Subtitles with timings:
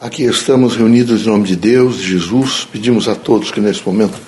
[0.00, 2.66] Aqui estamos reunidos em nome de Deus, de Jesus.
[2.72, 4.18] Pedimos a todos que nesse momento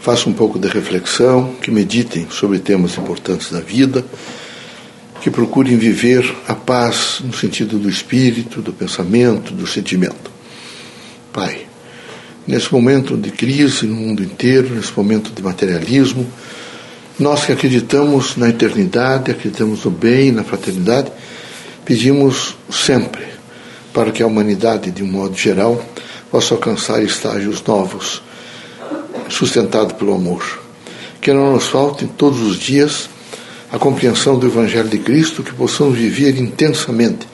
[0.00, 4.04] façam um pouco de reflexão, que meditem sobre temas importantes da vida,
[5.20, 10.30] que procurem viver a paz no sentido do espírito, do pensamento, do sentimento.
[11.32, 11.66] Pai,
[12.46, 16.24] nesse momento de crise no mundo inteiro, nesse momento de materialismo,
[17.18, 21.10] nós que acreditamos na eternidade, acreditamos no bem, na fraternidade,
[21.84, 23.29] pedimos sempre
[23.92, 25.82] para que a humanidade, de um modo geral,
[26.30, 28.22] possa alcançar estágios novos,
[29.28, 30.60] sustentado pelo amor.
[31.20, 33.08] Que não nos falte todos os dias
[33.72, 37.26] a compreensão do Evangelho de Cristo, que possamos viver intensamente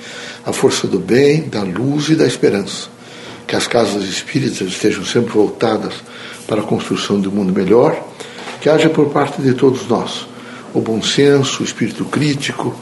[0.45, 2.88] a força do bem, da luz e da esperança.
[3.47, 5.95] Que as casas espíritas estejam sempre voltadas
[6.47, 8.02] para a construção de um mundo melhor,
[8.61, 10.27] que haja por parte de todos nós
[10.75, 12.75] o bom senso, o espírito crítico,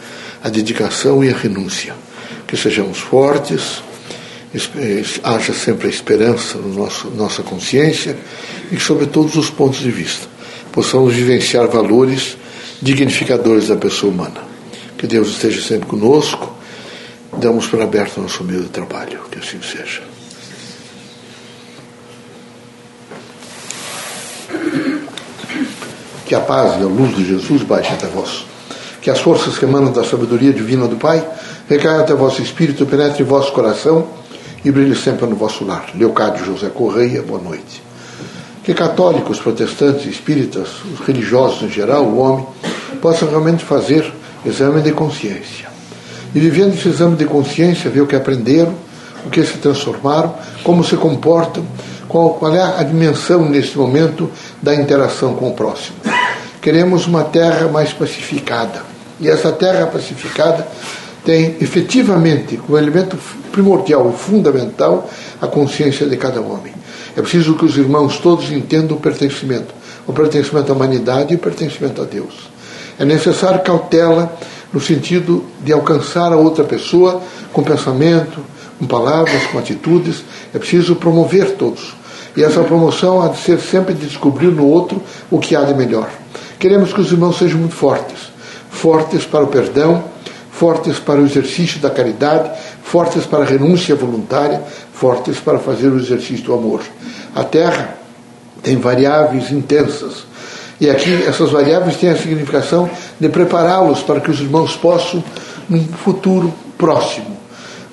[0.42, 1.94] a dedicação e a renúncia
[2.54, 3.82] que sejamos fortes,
[5.24, 8.16] haja sempre a esperança no nosso nossa consciência
[8.70, 10.28] e que, sob todos os pontos de vista,
[10.70, 12.36] possamos vivenciar valores
[12.80, 14.40] dignificadores da pessoa humana.
[14.96, 16.54] Que Deus esteja sempre conosco.
[17.36, 19.18] Damos por aberto nosso meio de trabalho.
[19.30, 20.02] Que assim seja.
[26.24, 28.53] Que a paz e a luz de Jesus baixe até vós.
[29.04, 31.24] Que as forças que emanam da sabedoria divina do Pai
[31.68, 34.06] Recaia até vosso espírito, penetre vosso coração
[34.62, 35.86] e brilhe sempre no vosso lar.
[35.94, 37.82] Leocádio José Correia, boa noite.
[38.62, 42.46] Que católicos, protestantes, espíritas, os religiosos em geral, o homem,
[43.00, 44.12] possam realmente fazer
[44.44, 45.68] exame de consciência.
[46.34, 48.74] E vivendo esse exame de consciência, ver o que aprenderam,
[49.24, 51.64] o que se transformaram, como se comportam,
[52.08, 54.30] qual, qual é a dimensão nesse momento
[54.62, 55.96] da interação com o próximo.
[56.60, 58.93] Queremos uma terra mais pacificada.
[59.20, 60.66] E essa terra pacificada
[61.24, 63.16] tem efetivamente como elemento
[63.50, 65.08] primordial e fundamental
[65.40, 66.72] a consciência de cada homem.
[67.16, 69.72] É preciso que os irmãos todos entendam o pertencimento,
[70.06, 72.50] o pertencimento à humanidade e o pertencimento a Deus.
[72.98, 74.36] É necessário cautela
[74.72, 78.40] no sentido de alcançar a outra pessoa com pensamento,
[78.78, 80.24] com palavras, com atitudes.
[80.52, 81.94] É preciso promover todos.
[82.36, 85.00] E essa promoção há de ser sempre de descobrir no outro
[85.30, 86.10] o que há de melhor.
[86.58, 88.33] Queremos que os irmãos sejam muito fortes
[88.84, 90.04] fortes para o perdão,
[90.52, 92.50] fortes para o exercício da caridade,
[92.82, 94.62] fortes para a renúncia voluntária,
[94.92, 96.82] fortes para fazer o exercício do amor.
[97.34, 97.96] A Terra
[98.62, 100.26] tem variáveis intensas.
[100.78, 105.24] E aqui essas variáveis têm a significação de prepará-los para que os irmãos possam,
[105.66, 107.38] num futuro próximo,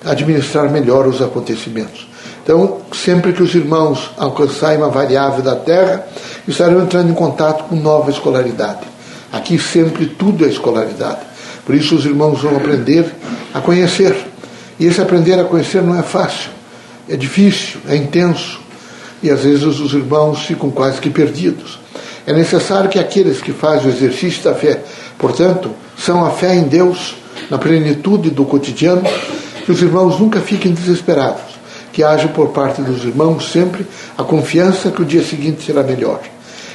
[0.03, 2.06] administrar melhor os acontecimentos.
[2.44, 6.06] Então, sempre que os irmãos alcançarem uma variável da Terra,
[6.46, 8.91] estarão entrando em contato com nova escolaridade.
[9.31, 11.22] Aqui sempre tudo é escolaridade.
[11.66, 13.06] Por isso os irmãos vão aprender
[13.53, 14.16] a conhecer.
[14.80, 16.50] E esse aprender a conhecer não é fácil,
[17.08, 18.59] é difícil, é intenso.
[19.22, 21.80] E às vezes os irmãos ficam quase que perdidos.
[22.25, 24.81] É necessário que aqueles que fazem o exercício da fé,
[25.18, 27.16] portanto, são a fé em Deus,
[27.50, 29.03] na plenitude do cotidiano,
[29.66, 31.44] que os irmãos nunca fiquem desesperados,
[31.94, 33.86] que haja por parte dos irmãos sempre
[34.18, 36.20] a confiança que o dia seguinte será melhor.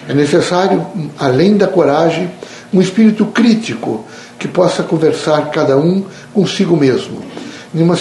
[0.09, 0.87] É necessário,
[1.19, 2.31] além da coragem,
[2.73, 4.05] um espírito crítico
[4.39, 7.21] que possa conversar cada um consigo mesmo,
[7.73, 7.97] numa,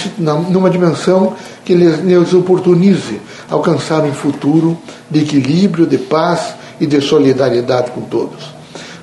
[0.49, 1.33] numa dimensão
[1.63, 4.77] que lhes oportunize alcançar um futuro
[5.09, 8.53] de equilíbrio, de paz e de solidariedade com todos.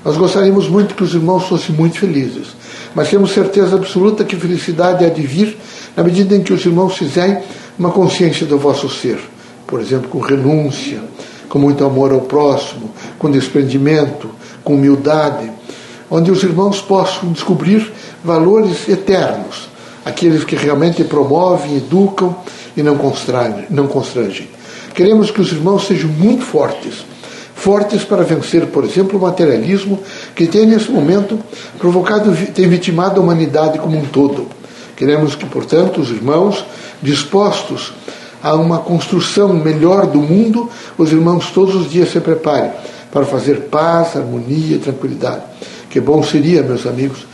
[0.05, 2.49] Nós gostaríamos muito que os irmãos fossem muito felizes,
[2.95, 5.57] mas temos certeza absoluta que felicidade há de vir
[5.97, 7.39] na medida em que os irmãos fizerem
[7.79, 9.19] uma consciência do vosso ser,
[9.67, 11.01] por exemplo, com renúncia,
[11.53, 14.31] com muito amor ao próximo, com desprendimento,
[14.65, 15.53] com humildade,
[16.11, 17.93] onde os irmãos possam descobrir
[18.25, 19.69] valores eternos,
[20.03, 22.35] aqueles que realmente promovem, educam
[22.75, 23.67] e não constrangem.
[23.69, 24.49] Não constrangem.
[24.95, 27.05] Queremos que os irmãos sejam muito fortes,
[27.55, 30.01] fortes para vencer, por exemplo, o materialismo
[30.35, 31.39] que tem nesse momento
[31.79, 34.47] provocado, tem vitimado a humanidade como um todo.
[34.97, 36.65] Queremos que, portanto, os irmãos
[37.03, 37.93] dispostos
[38.43, 40.69] a uma construção melhor do mundo,
[40.99, 42.71] os irmãos todos os dias se preparem
[43.11, 45.43] para fazer paz, harmonia e tranquilidade.
[45.89, 47.27] Que bom seria, meus amigos,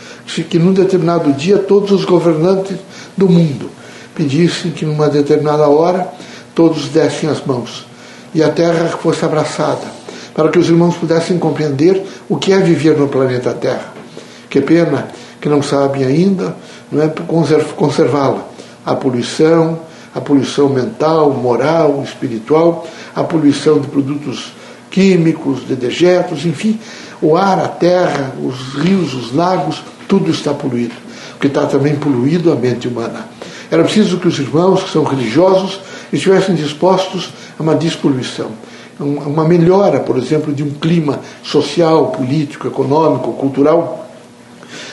[0.50, 2.76] que num determinado dia todos os governantes
[3.16, 3.70] do mundo
[4.14, 6.08] pedissem que numa determinada hora
[6.54, 7.86] todos dessem as mãos
[8.34, 9.86] e a terra fosse abraçada,
[10.34, 13.94] para que os irmãos pudessem compreender o que é viver no planeta Terra.
[14.50, 15.08] Que pena
[15.40, 16.54] que não sabem ainda
[16.90, 17.08] não é
[17.76, 18.46] conservá-la.
[18.84, 19.78] A poluição,
[20.14, 24.52] a poluição mental, moral, espiritual, a poluição de produtos
[24.90, 26.78] químicos, de dejetos, enfim,
[27.20, 30.94] o ar, a terra, os rios, os lagos, tudo está poluído.
[31.36, 33.28] O que está também poluído a mente humana.
[33.70, 35.80] Era preciso que os irmãos que são religiosos
[36.12, 38.50] estivessem dispostos a uma dispoluição,
[38.98, 44.08] uma melhora, por exemplo, de um clima social, político, econômico, cultural,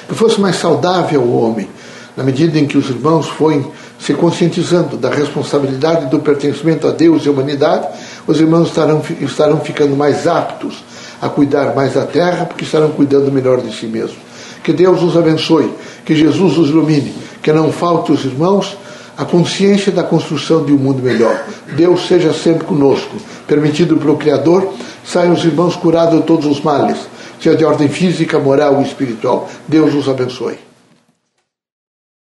[0.07, 1.67] que fosse mais saudável ao homem,
[2.15, 3.71] na medida em que os irmãos foram
[4.05, 7.87] se conscientizando da responsabilidade do pertencimento a Deus e à humanidade,
[8.27, 10.83] os irmãos estarão, estarão ficando mais aptos
[11.19, 14.17] a cuidar mais da terra, porque estarão cuidando melhor de si mesmos.
[14.63, 15.71] Que Deus os abençoe,
[16.05, 18.77] que Jesus os ilumine, que não falte os irmãos
[19.17, 21.43] a consciência da construção de um mundo melhor.
[21.75, 23.15] Deus seja sempre conosco.
[23.47, 24.71] Permitido pelo Criador,
[25.03, 26.97] saiam os irmãos curados de todos os males,
[27.41, 29.49] seja de ordem física, moral ou espiritual.
[29.67, 30.59] Deus os abençoe.